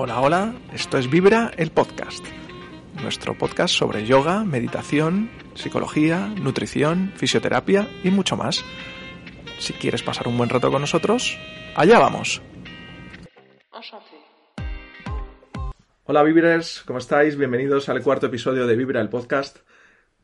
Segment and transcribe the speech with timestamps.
[0.00, 2.24] Hola, hola, esto es Vibra, el podcast.
[3.02, 8.64] Nuestro podcast sobre yoga, meditación, psicología, nutrición, fisioterapia y mucho más.
[9.58, 11.36] Si quieres pasar un buen rato con nosotros,
[11.74, 12.40] allá vamos.
[16.04, 17.36] Hola Vibrers, ¿cómo estáis?
[17.36, 19.58] Bienvenidos al cuarto episodio de Vibra, el podcast.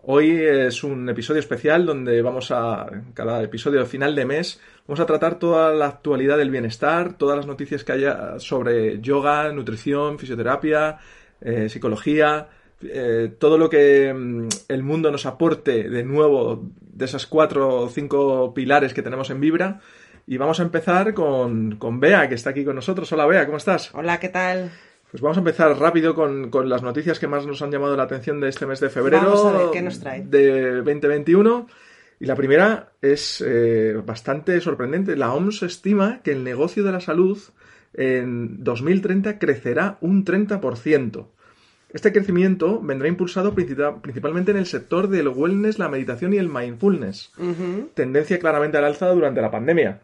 [0.07, 5.07] Hoy es un episodio especial donde vamos a, cada episodio final de mes, vamos a
[5.07, 10.99] tratar toda la actualidad del bienestar, todas las noticias que haya sobre yoga, nutrición, fisioterapia,
[11.41, 12.49] eh, psicología,
[12.83, 17.89] eh, todo lo que mm, el mundo nos aporte de nuevo de esas cuatro o
[17.89, 19.81] cinco pilares que tenemos en Vibra.
[20.27, 23.11] Y vamos a empezar con, con Bea, que está aquí con nosotros.
[23.13, 23.91] Hola Bea, ¿cómo estás?
[23.95, 24.71] Hola, ¿qué tal?
[25.15, 28.41] Pues vamos a empezar rápido con, las noticias que más nos han llamado la atención
[28.41, 30.25] de este mes de febrero vamos a ver, ¿qué nos trae?
[30.27, 31.69] de 2021.
[32.19, 35.15] Y la primera es eh, bastante sorprendente.
[35.15, 37.39] La OMS estima que el negocio de la salud
[37.93, 41.27] en 2030 crecerá un 30%.
[41.93, 47.31] Este crecimiento vendrá impulsado principalmente en el sector del wellness, la meditación y el mindfulness.
[47.95, 50.01] Tendencia claramente al alza durante la pandemia.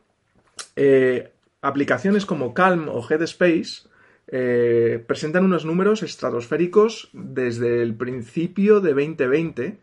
[0.77, 1.33] Eh,
[1.63, 3.90] aplicaciones como Calm o Headspace
[4.33, 9.79] eh, presentan unos números estratosféricos desde el principio de 2020.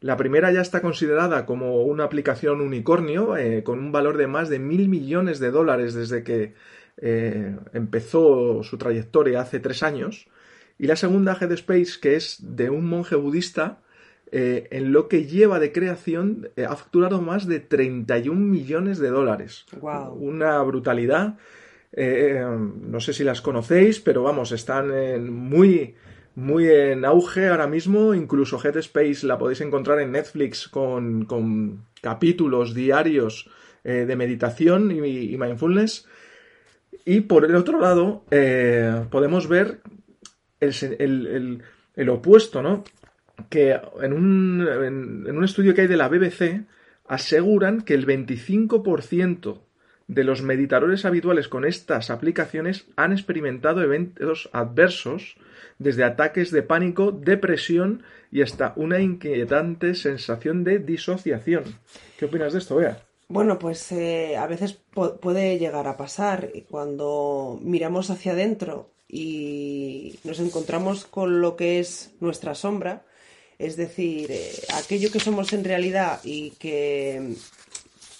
[0.00, 4.48] La primera ya está considerada como una aplicación unicornio, eh, con un valor de más
[4.48, 6.54] de mil millones de dólares desde que
[6.98, 10.28] eh, empezó su trayectoria hace tres años.
[10.78, 13.80] Y la segunda, Headspace, que es de un monje budista,
[14.30, 19.64] en lo que lleva de creación ha facturado más de 31 millones de dólares.
[19.80, 21.38] Una brutalidad.
[21.92, 24.90] Eh, no sé si las conocéis, pero vamos, están
[25.32, 25.94] muy,
[26.34, 28.14] muy en auge ahora mismo.
[28.14, 33.50] Incluso Headspace la podéis encontrar en Netflix con, con capítulos diarios
[33.84, 36.06] eh, de meditación y, mindfulness.
[37.04, 39.80] Y por el otro lado, eh, podemos ver
[40.60, 41.62] el,
[41.94, 42.84] el, opuesto, ¿no?
[43.48, 44.66] Que en un,
[45.26, 46.66] en un estudio que hay de la BBC
[47.06, 49.60] aseguran que el 25%
[50.08, 55.36] de los meditadores habituales con estas aplicaciones han experimentado eventos adversos,
[55.78, 58.02] desde ataques de pánico, depresión
[58.32, 61.64] y hasta una inquietante sensación de disociación.
[62.18, 63.02] ¿Qué opinas de esto, Bea?
[63.28, 64.78] Bueno, pues eh, a veces
[65.20, 72.14] puede llegar a pasar cuando miramos hacia adentro y nos encontramos con lo que es
[72.20, 73.04] nuestra sombra,
[73.58, 77.34] es decir, eh, aquello que somos en realidad y que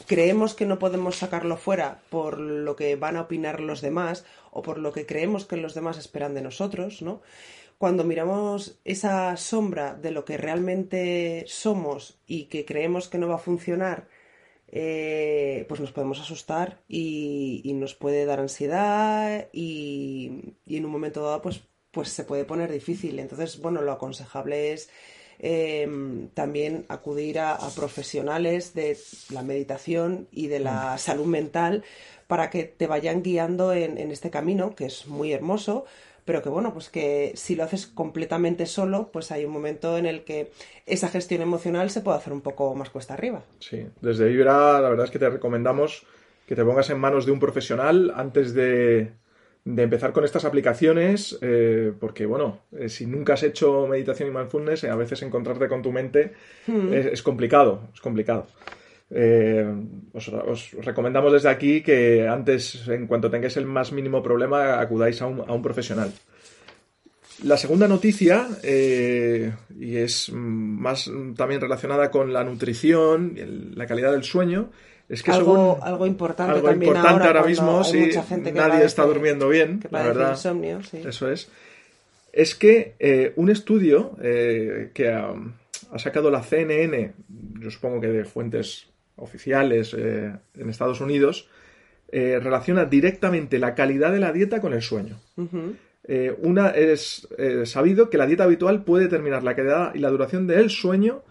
[0.09, 4.63] creemos que no podemos sacarlo fuera por lo que van a opinar los demás o
[4.63, 7.21] por lo que creemos que los demás esperan de nosotros, ¿no?
[7.77, 13.37] Cuando miramos esa sombra de lo que realmente somos y que creemos que no va
[13.37, 14.09] a funcionar,
[14.67, 21.23] eh, pues nos podemos asustar y, nos puede dar ansiedad y, y, en un momento
[21.23, 21.61] dado pues,
[21.93, 23.19] pues se puede poner difícil.
[23.21, 24.91] Entonces, bueno, lo aconsejable es
[25.41, 28.99] Em, también acudir a, profesionales de
[29.33, 30.99] la meditación y de la mm.
[30.99, 31.85] salud mental
[32.27, 35.85] para que te vayan guiando en, este camino, que es muy hermoso,
[36.25, 40.07] pero que bueno, pues que si lo haces completamente solo, pues hay un momento en
[40.07, 40.51] el que
[40.87, 43.45] esa gestión emocional se puede hacer un poco más cuesta arriba.
[43.61, 46.05] Sí, desde Vibra la verdad es que te recomendamos
[46.47, 49.13] que te pongas en manos de un profesional antes de,
[49.65, 54.35] de empezar con estas aplicaciones, eh, porque bueno, eh, si nunca has hecho meditación y
[54.35, 56.33] mindfulness, eh, a veces encontrarte con tu mente
[56.67, 56.93] hmm.
[56.93, 58.47] es, complicado, es complicado.
[60.13, 65.27] Os, recomendamos desde aquí que antes, en cuanto tengáis el más mínimo problema, acudáis a
[65.27, 66.13] un, profesional.
[67.45, 74.25] La segunda noticia, y es más también relacionada con la nutrición y la calidad del
[74.25, 74.71] sueño,
[75.09, 78.11] es que algo, algo importante algo también importante ahora, mismo, sí,
[78.53, 80.31] nadie está durmiendo bien, la verdad.
[80.33, 81.49] Insomnio, Eso es.
[82.31, 85.35] Es que eh, un estudio eh, que ha,
[85.97, 87.13] sacado la CNN,
[87.59, 88.87] yo supongo que de fuentes
[89.17, 91.49] oficiales eh, en Estados Unidos,
[92.11, 95.21] relaciona directamente la calidad de la dieta con el sueño.
[96.39, 97.29] una es
[97.65, 101.23] sabido que la dieta habitual puede determinar la calidad y la duración del sueño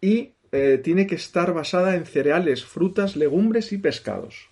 [0.00, 4.48] y eh, tiene que estar basada en cereales, frutas, legumbres y pescados.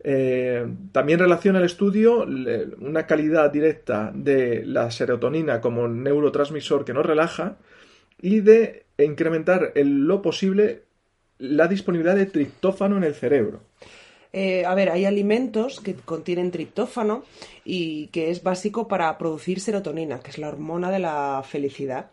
[0.00, 2.24] Eh, también relaciona el estudio
[2.78, 7.58] una calidad directa de la serotonina como neurotransmisor que nos relaja
[8.20, 10.82] y de incrementar en lo posible
[11.38, 13.60] la disponibilidad de triptófano en el cerebro.
[14.32, 17.24] Eh, a ver, hay alimentos que contienen triptófano
[17.64, 22.10] y que es básico para producir serotonina, que es la hormona de la felicidad.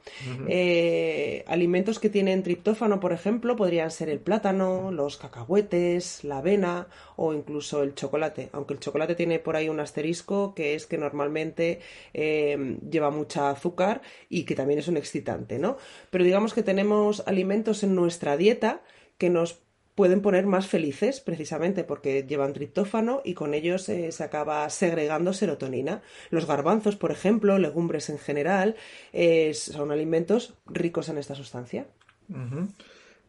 [0.48, 6.88] Eh, alimentos que tienen triptófano, por ejemplo, podrían ser el plátano, los cacahuetes, la avena
[7.16, 8.50] o incluso el chocolate.
[8.52, 11.80] Aunque el chocolate tiene por ahí un asterisco que es que normalmente
[12.14, 15.78] eh, lleva mucha azúcar y que también es un excitante, ¿no?
[16.10, 18.82] Pero digamos que tenemos alimentos en nuestra dieta
[19.18, 19.65] que nos
[19.96, 25.34] pueden poner más felices precisamente porque llevan triptófano y con ellos eh, se acaba segregando
[25.34, 26.02] serotonina.
[26.30, 28.76] Los garbanzos, por ejemplo, legumbres en general,
[29.14, 31.88] eh, son alimentos ricos en esta sustancia.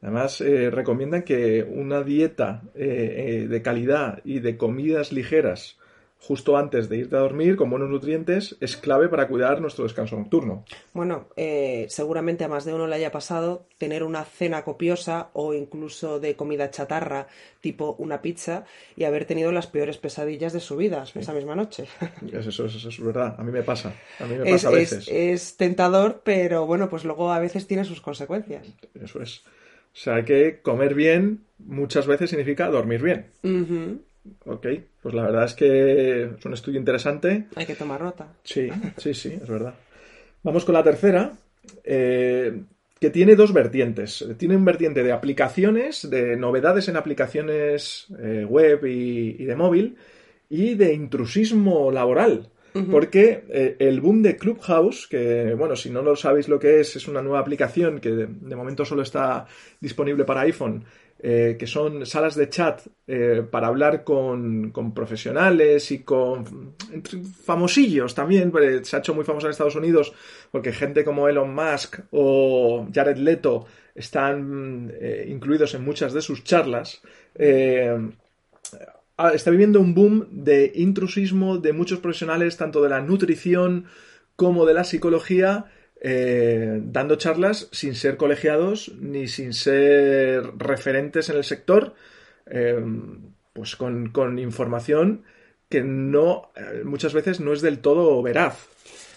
[0.02, 5.78] Además, eh, recomiendan que una dieta de calidad y de comidas ligeras
[6.18, 10.16] justo antes de irte a dormir con buenos nutrientes es clave para cuidar nuestro descanso
[10.16, 10.64] nocturno.
[10.92, 15.54] Bueno, eh, seguramente a más de uno le haya pasado tener una cena copiosa o
[15.54, 17.28] incluso de comida chatarra,
[17.60, 18.64] tipo una pizza,
[18.96, 21.86] y haber tenido las peores pesadillas de su vida esa misma noche.
[22.32, 25.08] Eso, es verdad, a mí me pasa, a mí me pasa a veces.
[25.08, 28.66] Es, tentador, pero bueno, pues luego a veces tiene sus consecuencias.
[29.00, 29.42] Eso es.
[29.96, 33.30] O sea que comer bien muchas veces significa dormir bien.
[34.44, 34.66] Ok,
[35.02, 37.46] pues la verdad es que es un estudio interesante.
[37.54, 38.28] Hay que tomar nota.
[38.42, 39.74] Sí, sí, sí, es verdad.
[40.42, 41.32] Vamos con la tercera,
[41.84, 42.62] eh,
[43.00, 44.26] que tiene dos vertientes.
[44.38, 49.96] Tiene un vertiente de aplicaciones, de novedades en aplicaciones eh, web y, de móvil,
[50.48, 52.50] y de intrusismo laboral.
[52.90, 56.94] Porque eh, el boom de Clubhouse, que bueno, si no lo sabéis lo que es,
[56.94, 59.46] es una nueva aplicación que de momento solo está
[59.80, 60.84] disponible para iPhone
[61.18, 66.74] eh, que son salas de chat eh, para hablar con, profesionales y con
[67.44, 68.52] famosillos también.
[68.84, 70.12] Se ha hecho muy famoso en Estados Unidos
[70.52, 73.64] porque gente como Elon Musk o Jared Leto
[73.94, 77.00] están eh, incluidos en muchas de sus charlas.
[77.34, 78.10] está
[79.50, 83.86] viviendo un boom de intrusismo de muchos profesionales, tanto de la nutrición
[84.36, 85.64] como de la psicología,
[86.00, 91.94] eh, dando charlas sin ser colegiados ni sin ser referentes en el sector,
[92.46, 92.84] eh,
[93.52, 95.24] pues con, con, información
[95.68, 98.68] que no eh, muchas veces no es del todo veraz.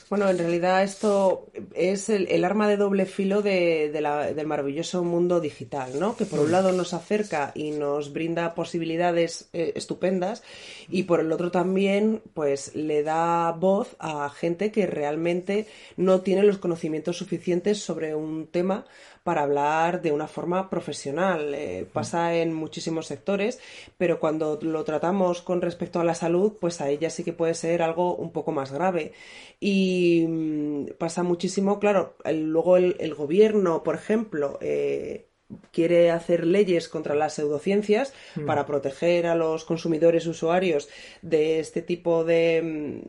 [0.10, 6.00] Bueno, en realidad esto es el, arma de doble filo de, del maravilloso mundo digital,
[6.00, 6.18] ¿no?
[6.18, 6.52] Que por un mm.
[6.52, 10.42] lado nos acerca y nos brinda posibilidades eh, estupendas
[10.90, 16.42] y por el otro también, pues, le da voz a gente que realmente no tiene
[16.42, 18.86] los conocimientos suficientes sobre un tema
[19.30, 21.54] para hablar de una forma profesional.
[21.54, 23.60] Eh, pasa en muchísimos sectores,
[23.96, 27.54] pero cuando lo tratamos con respecto a la salud, pues a ella sí que puede
[27.54, 29.12] ser algo un poco más grave.
[29.60, 35.28] Y mm, pasa muchísimo, claro, luego el, gobierno, por ejemplo, eh,
[35.72, 38.48] quiere hacer leyes contra las pseudociencias mm.
[38.48, 40.90] para proteger a los consumidores usuarios
[41.22, 43.04] de este tipo de,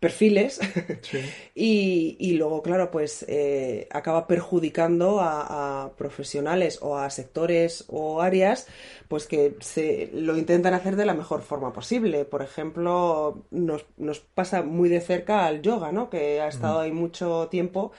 [0.00, 0.60] perfiles
[1.54, 8.66] y, luego, claro, pues eh, acaba perjudicando a, profesionales o a sectores o áreas
[9.08, 12.24] pues que se lo intentan hacer de la mejor forma posible.
[12.24, 16.10] Por ejemplo, nos, nos pasa muy de cerca al yoga, ¿no?
[16.10, 17.92] Que ha estado ahí mucho tiempo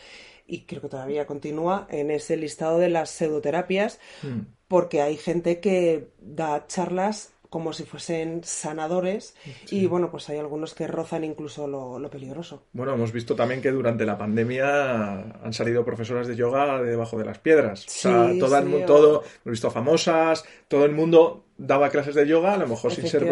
[0.48, 4.42] y creo que todavía continúa en ese listado de las pseudoterapias mm.
[4.68, 9.36] porque hay gente que da charlas como si fuesen sanadores
[9.70, 12.64] y bueno, pues hay algunos que rozan incluso lo, peligroso.
[12.74, 15.14] Bueno, hemos visto también que durante la pandemia
[15.44, 17.86] han salido profesoras de yoga debajo de las piedras.
[17.86, 22.28] o sea, todo el mundo, todo, hemos visto famosas, todo el mundo daba clases de
[22.28, 23.30] yoga, a lo mejor sin ser,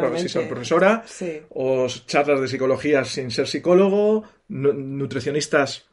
[0.47, 1.03] profesora,
[1.49, 5.85] o charlas de psicología sin ser psicólogo, nutricionistas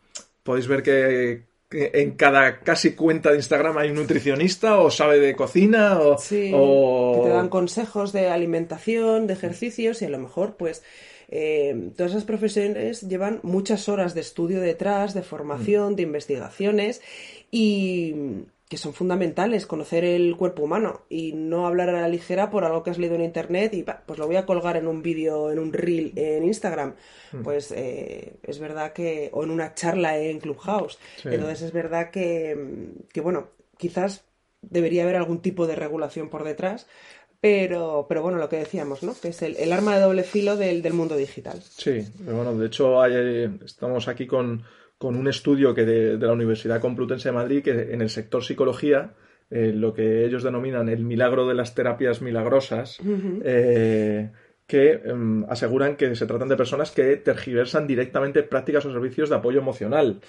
[0.42, 5.36] podéis ver que en cada casi cuenta de Instagram hay un nutricionista o sabe de
[5.36, 10.82] cocina o, que te dan consejos de alimentación, de ejercicios y a lo mejor pues
[11.28, 17.00] eh, todas esas profesiones llevan muchas horas de estudio detrás, de formación, de investigaciones
[17.52, 18.14] y
[18.70, 22.84] que son fundamentales, conocer el cuerpo humano y no hablar a la ligera por algo
[22.84, 25.58] que has leído en internet y pues lo voy a colgar en un vídeo, en
[25.58, 26.94] un reel en Instagram.
[27.32, 27.42] Hmm.
[27.42, 31.00] Pues eh, es verdad que, o en una charla en Clubhouse.
[31.24, 34.22] Entonces es verdad que, que, bueno, quizás
[34.62, 36.86] debería haber algún tipo de regulación por detrás,
[37.40, 39.16] pero, pero bueno, lo que decíamos, ¿no?
[39.20, 41.60] Que es el, arma de doble filo del, del mundo digital.
[41.60, 44.62] Sí, bueno, de hecho hay, estamos aquí con
[45.00, 49.14] con un estudio que de, la Universidad Complutense de Madrid que en el sector psicología,
[49.50, 53.00] eh, lo que ellos denominan el milagro de las terapias milagrosas,
[53.42, 54.30] eh,
[54.66, 59.36] que em, aseguran que se tratan de personas que tergiversan directamente prácticas o servicios de
[59.36, 60.20] apoyo emocional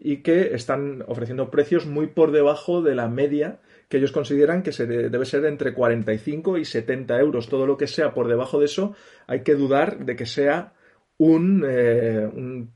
[0.00, 3.58] y que están ofreciendo precios muy por debajo de la media
[3.88, 7.48] que ellos consideran que se debe ser entre 45 y 70 euros.
[7.48, 8.94] Todo lo que sea por debajo de eso
[9.26, 10.74] hay que dudar de que sea
[11.20, 12.72] un, eh, un,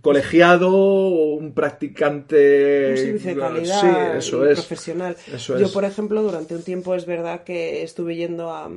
[0.00, 2.90] colegiado o un practicante.
[2.92, 5.16] Un servicio de calidad profesional.
[5.38, 8.70] Yo, por ejemplo, durante un tiempo es verdad que estuve yendo a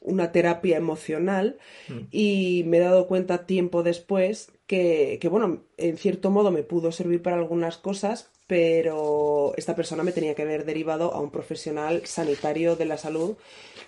[0.00, 1.56] una terapia emocional
[1.88, 1.98] mm.
[2.10, 6.92] y me he dado cuenta tiempo después que, que, bueno, en cierto modo me pudo
[6.92, 12.04] servir para algunas cosas, pero esta persona me tenía que haber derivado a un profesional
[12.06, 13.36] sanitario de la salud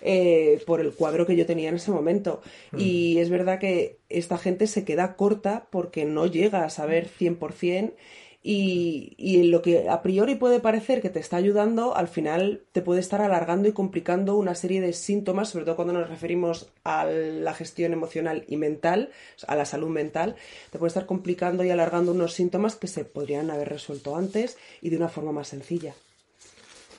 [0.01, 2.41] eh, por el cuadro que yo tenía en ese momento.
[2.71, 2.79] Mm.
[2.79, 7.93] Y es verdad que esta gente se queda corta porque no llega a saber 100%
[8.43, 12.81] y, y lo que a priori puede parecer que te está ayudando, al final te
[12.81, 17.05] puede estar alargando y complicando una serie de síntomas, sobre todo cuando nos referimos a
[17.05, 19.09] la gestión emocional y mental,
[19.47, 20.35] a la salud mental,
[20.71, 24.89] te puede estar complicando y alargando unos síntomas que se podrían haber resuelto antes y
[24.89, 25.93] de una forma más sencilla.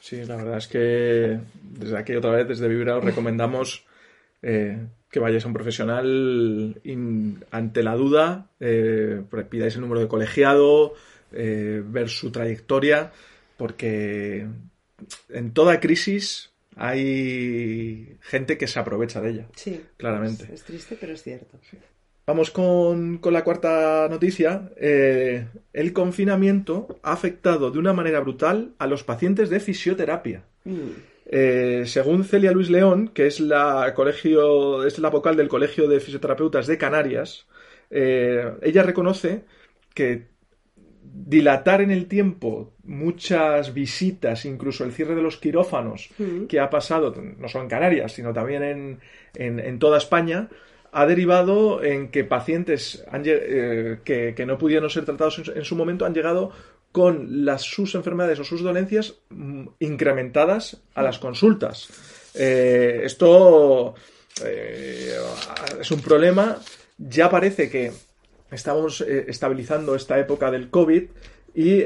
[0.00, 3.84] Sí, la verdad es que desde aquí otra vez, desde Vibra, os recomendamos
[4.42, 6.80] eh, que vayáis a un profesional
[7.50, 10.94] ante la duda, eh, pidáis el número de colegiado,
[11.32, 13.12] eh, ver su trayectoria,
[13.56, 14.46] porque
[15.28, 19.48] en toda crisis hay gente que se aprovecha de ella.
[19.54, 20.48] Sí, claramente.
[20.52, 21.58] Es, triste, pero es cierto.
[22.26, 24.70] Vamos con, la cuarta noticia.
[24.76, 30.44] Eh, el confinamiento ha afectado de una manera brutal a los pacientes de fisioterapia.
[30.64, 30.90] Mm.
[31.30, 36.00] Eh, según Celia Luis León, que es la, colegio, es la vocal del Colegio de
[36.00, 37.46] Fisioterapeutas de Canarias,
[37.90, 39.44] eh, ella reconoce
[39.94, 40.26] que
[41.26, 46.46] dilatar en el tiempo muchas visitas, incluso el cierre de los quirófanos mm.
[46.46, 49.00] que ha pasado, no solo en Canarias, sino también
[49.34, 50.48] en toda España,
[50.92, 56.14] ha derivado en que pacientes eh, que, no pudieron ser tratados en, su momento han
[56.14, 56.50] llegado
[56.92, 61.88] con las, sus enfermedades o sus dolencias mm, incrementadas a las consultas.
[62.34, 63.94] Eh, esto
[64.44, 65.18] eh,
[65.80, 66.58] es un problema.
[66.96, 67.92] Ya parece que
[68.50, 71.04] estamos estabilizando esta época del COVID
[71.54, 71.82] y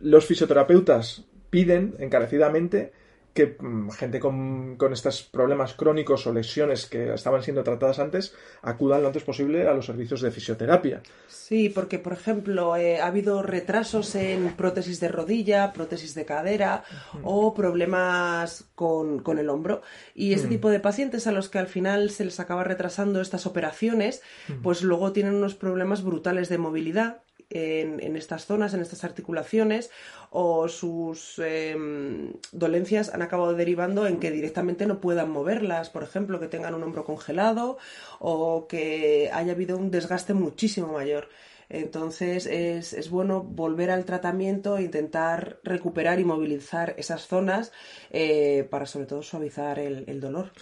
[0.00, 2.92] los fisioterapeutas piden encarecidamente
[3.34, 9.02] que mm, gente con, estos problemas crónicos o lesiones que estaban siendo tratadas antes acudan
[9.02, 11.02] lo antes posible a los servicios de fisioterapia.
[11.26, 16.84] Sí, porque, por ejemplo, eh, ha habido retrasos en prótesis de rodilla, prótesis de cadera
[17.22, 19.82] o problemas con, el hombro.
[20.14, 23.46] Y este tipo de pacientes a los que al final se les acaba retrasando estas
[23.46, 24.22] operaciones,
[24.62, 29.90] pues luego tienen unos problemas brutales de movilidad en, estas zonas, en estas articulaciones,
[30.30, 36.40] o sus em, dolencias han acabado derivando en que directamente no puedan moverlas, por ejemplo,
[36.40, 37.78] que tengan un hombro congelado
[38.18, 41.28] o que haya habido un desgaste muchísimo mayor.
[41.70, 47.72] Entonces es, bueno volver al tratamiento e intentar recuperar y movilizar esas zonas
[48.10, 50.52] eh, para sobre todo suavizar el dolor.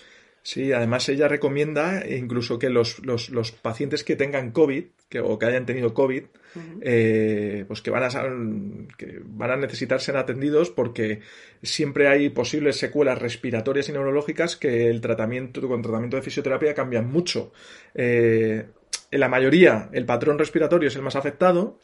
[0.45, 5.47] Sí, además ella recomienda incluso que los, los, pacientes que tengan COVID que, o que
[5.47, 6.25] hayan tenido COVID,
[6.81, 8.09] eh, pues que van, a,
[8.99, 11.21] que van a necesitar ser atendidos porque
[11.63, 17.09] siempre hay posibles secuelas respiratorias y neurológicas que el tratamiento con tratamiento de fisioterapia cambian
[17.09, 17.53] mucho.
[17.95, 18.67] Eh,
[19.13, 21.79] en la mayoría el patrón respiratorio es el más afectado,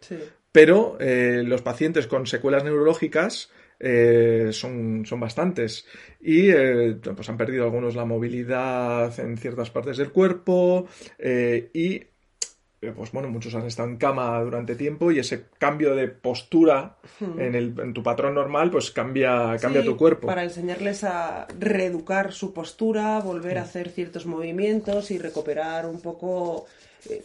[0.51, 5.87] pero eh, los pacientes con secuelas neurológicas eh, son, son bastantes.
[6.21, 10.87] Y eh, pues han perdido algunos la movilidad en ciertas partes del cuerpo
[11.19, 12.03] eh, y
[12.95, 17.41] pues bueno, muchos han estado en cama durante tiempo y ese cambio de postura hmm.
[17.41, 20.29] en, el, en tu patrón normal, pues cambia, cambia tu cuerpo.
[20.29, 23.65] Para enseñarles a reeducar su postura, volver a hmm.
[23.65, 26.67] hacer ciertos movimientos y recuperar un poco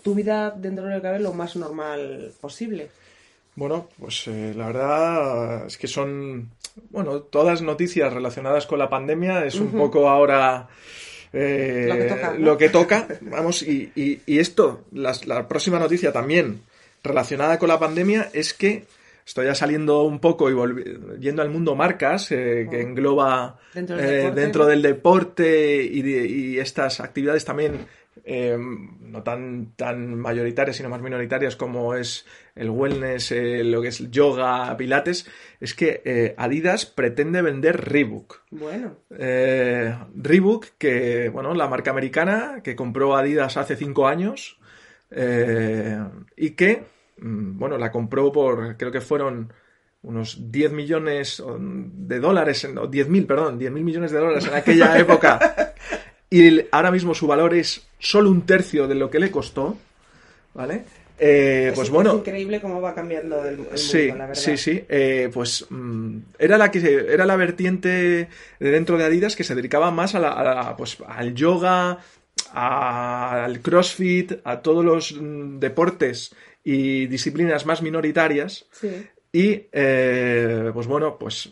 [0.01, 2.89] tu vida dentro del cabello lo más normal posible.
[3.55, 6.49] Bueno, pues eh, la verdad es que son,
[6.89, 10.67] bueno, todas noticias relacionadas con la pandemia es un poco ahora
[11.31, 16.61] eh, lo, que toca, Vamos, y, y, esto, la próxima noticia también
[17.03, 18.85] relacionada con la pandemia es que
[19.25, 24.81] estoy ya saliendo un poco y volviendo al mundo marcas, eh, que engloba dentro del
[24.81, 27.87] deporte, y, y, estas actividades también
[28.25, 32.25] eh, no tan, tan mayoritarias, sino más minoritarias como es
[32.55, 38.43] el wellness, eh, lo que es yoga, pilates, es que eh, Adidas pretende vender Reebok.
[38.51, 38.95] Bueno.
[39.09, 44.57] Reebok, que, bueno, la marca americana que compró Adidas hace cinco años
[45.11, 46.83] y que,
[47.17, 49.51] mm, bueno, la compró por, creo que fueron
[50.01, 54.53] unos 10 millones de dólares, o 10 mil, perdón, 10 mil millones de dólares en
[54.53, 55.62] aquella época.
[56.33, 59.77] Y ahora mismo su valor es solo un tercio de lo que le costó.
[60.55, 60.83] ¿vale?
[61.19, 62.13] Eh, pues bueno.
[62.13, 64.33] Es increíble cómo va cambiando el, mundo, sí, la verdad.
[64.33, 64.83] Sí, sí.
[64.89, 68.27] Eh, pues mm, era la que era la vertiente
[68.59, 71.99] de dentro de Adidas que se dedicaba más a la, pues, al yoga,
[72.51, 78.65] al CrossFit, a todos los mm, deportes y disciplinas más minoritarias.
[78.71, 79.07] Sí.
[79.31, 81.51] Y eh, pues bueno, pues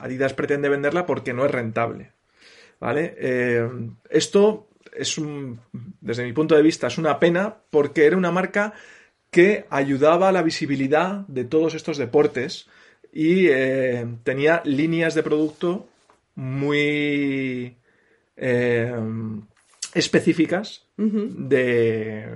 [0.00, 2.12] Adidas pretende venderla porque no es rentable.
[2.80, 3.14] ¿Vale?
[4.08, 5.60] esto es un,
[6.00, 8.72] desde mi punto de vista, es una pena porque era una marca
[9.30, 12.68] que ayudaba a la visibilidad de todos estos deportes
[13.12, 15.88] y eh, tenía líneas de producto
[16.34, 17.76] muy
[18.36, 18.94] eh,
[19.94, 22.26] específicas de,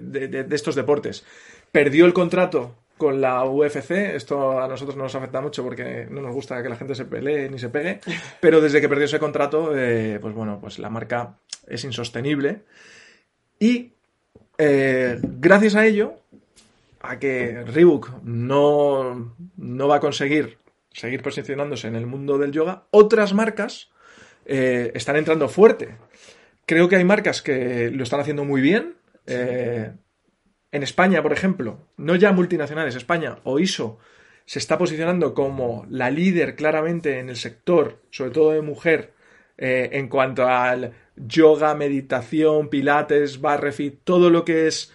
[0.00, 1.24] de, estos deportes.
[1.72, 3.90] Perdió el contrato con la UFC.
[3.90, 7.06] Esto a nosotros no nos afecta mucho porque no nos gusta que la gente se
[7.06, 8.00] pelee ni se pegue.
[8.40, 12.60] Pero desde que perdió ese contrato, eh, pues bueno, pues la marca es insostenible.
[13.58, 13.94] Y
[14.58, 16.14] eh, gracias a ello,
[17.00, 20.58] a que Reebok no, no va a conseguir
[20.92, 23.90] seguir posicionándose en el mundo del yoga, otras marcas
[24.44, 25.96] eh, están entrando fuerte.
[26.66, 28.96] Creo que hay marcas que lo están haciendo muy bien.
[30.72, 33.98] En España, por ejemplo, no ya multinacionales, España o ISO
[34.46, 39.12] se está posicionando como la líder claramente en el sector, sobre todo de mujer,
[39.58, 44.92] eh, en cuanto al yoga, meditación, pilates, barrefit, todo lo que es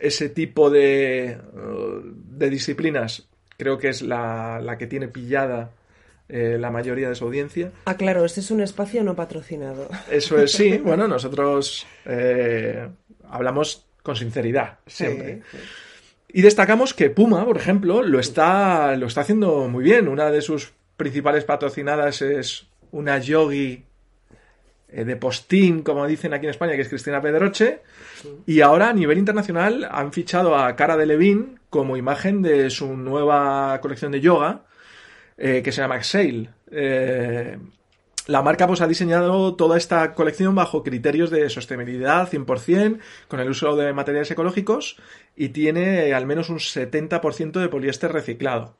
[0.00, 5.72] ese tipo de, uh, de disciplinas, creo que es la, que tiene pillada
[6.28, 7.72] eh, la mayoría de su audiencia.
[7.84, 9.88] Ah, claro, este es un espacio no patrocinado.
[10.10, 10.78] Eso es, sí.
[10.84, 12.88] Bueno, nosotros eh,
[13.28, 15.42] hablamos con sinceridad, siempre.
[16.28, 20.08] Y destacamos que Puma, por ejemplo, lo está, lo está haciendo muy bien.
[20.08, 23.84] Una de sus principales patrocinadas es una yogi
[24.88, 27.80] eh, de postín, como dicen aquí en España, que es Cristina Pedroche.
[28.46, 32.96] Y ahora a nivel internacional han fichado a Cara de Levin como imagen de su
[32.96, 34.62] nueva colección de yoga,
[35.36, 36.48] eh, que se llama Exhale.
[36.70, 37.58] Eh,
[38.28, 43.48] la marca pues, ha diseñado toda esta colección bajo criterios de sostenibilidad 100%, con el
[43.48, 44.98] uso de materiales ecológicos
[45.34, 48.76] y tiene al menos un 70% de poliéster reciclado.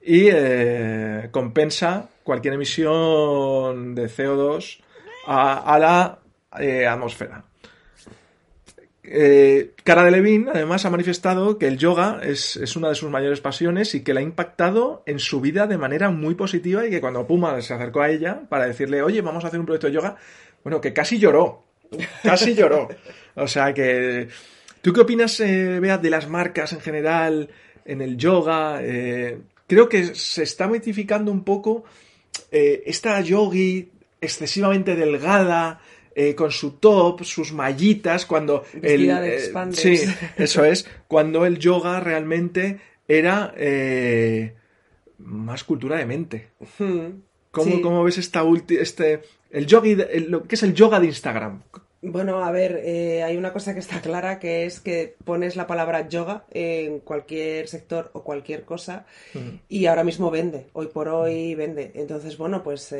[0.00, 4.80] Y eh, compensa cualquier emisión de CO2
[5.26, 6.20] a, la
[6.60, 7.44] eh, atmósfera.
[9.06, 13.40] Eh, Cara de Levin, además, ha manifestado que el yoga es, una de sus mayores
[13.40, 17.00] pasiones y que le ha impactado en su vida de manera muy positiva y que
[17.00, 19.92] cuando Puma se acercó a ella para decirle, oye, vamos a hacer un proyecto de
[19.92, 20.16] yoga,
[20.62, 21.64] bueno, que casi lloró.
[22.22, 22.88] Casi lloró.
[23.34, 24.28] O sea que.
[24.80, 27.48] ¿Tú qué opinas, eh, de las marcas en general
[27.84, 28.80] en el yoga?
[28.82, 31.84] Eh, creo que se está mitificando un poco
[32.50, 35.80] eh, esta yogi excesivamente delgada,
[36.16, 39.98] eh, con su top, sus mallitas, cuando el, eh, sí,
[40.36, 44.54] eso es, cuando el yoga realmente era eh,
[45.18, 46.50] más cultura de mente.
[47.50, 49.96] ¿Cómo, ves esta este el yogi,
[50.28, 51.62] lo que es el yoga de Instagram?
[52.02, 52.82] Bueno, a ver,
[53.24, 57.66] hay una cosa que está clara, que es que pones la palabra yoga en cualquier
[57.66, 59.04] sector o cualquier cosa
[59.68, 61.90] y ahora mismo vende, hoy por hoy vende.
[61.94, 62.94] Entonces, bueno, pues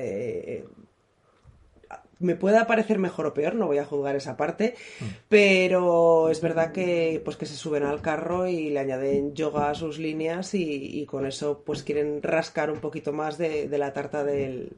[2.20, 5.04] me pueda parecer mejor o peor, no voy a juzgar esa parte, mm.
[5.28, 9.74] pero es verdad que pues que se suben al carro y le añaden yoga a
[9.74, 14.72] sus líneas y, con eso pues quieren rascar un poquito más de, la tarta del,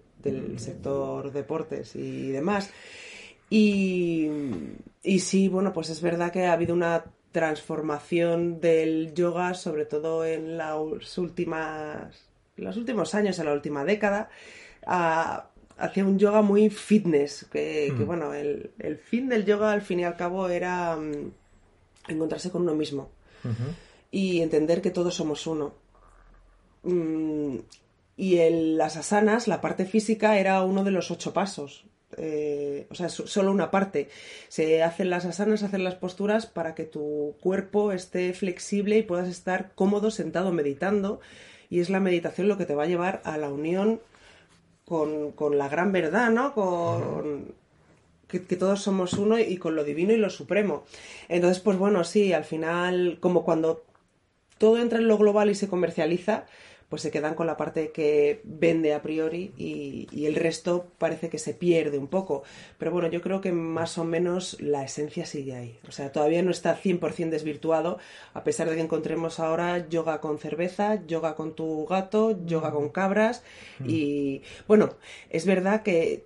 [0.56, 2.70] sector deportes y demás.
[3.48, 4.28] Y,
[5.04, 7.04] y sí, bueno, pues es verdad que ha habido una
[7.36, 14.30] transformación del yoga, sobre todo en las últimas, los últimos años, en la última década,
[14.86, 18.06] a, hacía un yoga muy fitness, que, mm.
[18.06, 18.70] bueno, el,
[19.04, 21.32] fin del yoga al fin y al cabo era mm,
[22.08, 23.10] encontrarse con uno mismo
[24.10, 25.74] y entender que todos somos uno.
[26.82, 27.58] Mm,
[28.16, 31.84] y el, las asanas, la parte física, era uno de los ocho pasos.
[32.16, 34.08] Eh, o sea, solo una parte.
[34.48, 39.02] Se hacen las asanas, se hacen las posturas para que tu cuerpo esté flexible y
[39.02, 41.20] puedas estar cómodo sentado meditando.
[41.68, 44.00] Y es la meditación lo que te va a llevar a la unión
[44.86, 46.54] con, la gran verdad, ¿no?
[46.54, 47.52] Con
[48.28, 50.84] que, todos somos uno y con lo divino y lo supremo.
[51.28, 53.84] Entonces, pues bueno, sí, al final, como cuando
[54.58, 56.46] todo entra en lo global y se comercializa,
[56.88, 61.38] pues se quedan con la parte que vende a priori y, el resto parece que
[61.38, 62.42] se pierde un poco.
[62.78, 65.78] Pero bueno, yo creo que más o menos la esencia sigue ahí.
[65.88, 67.98] O sea, todavía no está 100% desvirtuado,
[68.34, 72.88] a pesar de que encontremos ahora yoga con cerveza, yoga con tu gato, yoga con
[72.88, 73.42] cabras.
[73.84, 74.90] Y bueno,
[75.30, 76.24] es verdad que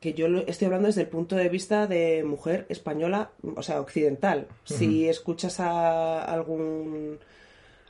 [0.00, 4.46] que yo estoy hablando desde el punto de vista de mujer española, o sea, occidental.
[4.64, 7.18] Si escuchas a algún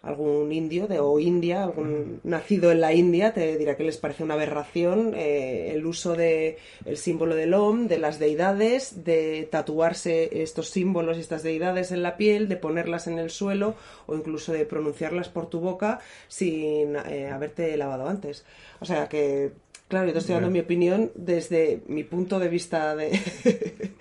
[0.07, 4.23] algún indio de, o india, algún nacido en la India, te dirá que les parece
[4.23, 10.43] una aberración eh, el uso de el símbolo del OM, de las deidades, de tatuarse
[10.43, 13.75] estos símbolos y estas deidades en la piel, de ponerlas en el suelo
[14.07, 18.45] o incluso de pronunciarlas por tu boca sin eh, haberte lavado antes.
[18.81, 19.53] O sea que
[19.89, 23.21] Claro, yo te estoy dando mi opinión desde mi punto de vista de,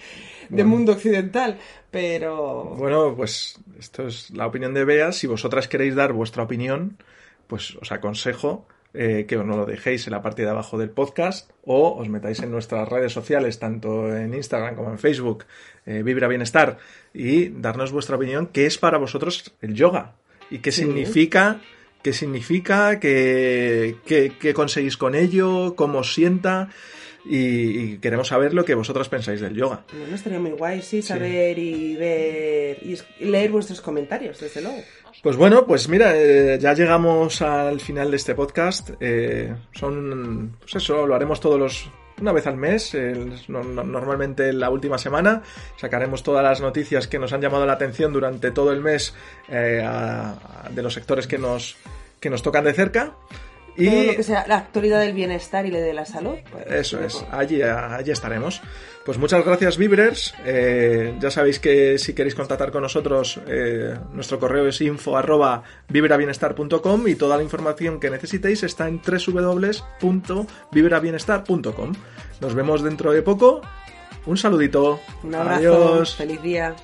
[0.49, 1.59] de mundo occidental,
[1.91, 2.75] pero...
[2.75, 5.11] Bueno, pues esto es la opinión de Bea.
[5.11, 6.97] Si vosotras queréis dar vuestra opinión,
[7.47, 8.65] pues os aconsejo
[8.97, 12.07] eh, que os no lo dejéis en la parte de abajo del podcast o os
[12.07, 15.43] metáis en nuestras redes sociales, tanto en Instagram como en Facebook,
[15.85, 16.77] eh, Vibra Bienestar,
[17.13, 20.15] y darnos vuestra opinión, qué es para vosotros el yoga
[20.49, 21.59] y qué significa
[22.05, 26.69] qué significa, qué, qué, conseguís con ello, cómo os sienta.
[27.27, 29.85] Y, queremos saber lo que vosotros pensáis del yoga.
[29.91, 34.83] Bueno, estaría muy guay, sí, saber y ver y leer vuestros comentarios, desde luego.
[35.23, 38.91] Pues bueno, pues mira, eh, ya llegamos al final de este podcast.
[38.99, 41.89] Eh, son, pues eso, lo haremos todos los
[42.21, 42.95] una vez al mes,
[43.47, 45.41] normalmente la última semana.
[45.75, 49.13] Sacaremos todas las noticias que nos han llamado la atención durante todo el mes
[49.49, 49.85] eh,
[50.69, 51.77] de los sectores que nos,
[52.19, 53.15] que nos tocan de cerca.
[53.77, 56.35] Y todo lo que sea la actualidad del bienestar y de la salud.
[56.49, 58.61] Pues, eso es, allí, allí estaremos.
[59.05, 60.33] Pues muchas gracias, Vibrers.
[60.45, 65.63] Eh, ya sabéis que si queréis contactar con nosotros, eh, nuestro correo es info arroba
[65.89, 71.93] vibrabienestar.com y toda la información que necesitéis está en www.vibrabienestar.com.
[72.41, 73.61] Nos vemos dentro de poco.
[74.25, 75.01] Un saludito.
[75.23, 75.59] Un abrazo.
[75.59, 76.15] Adiós.
[76.15, 76.75] Feliz día.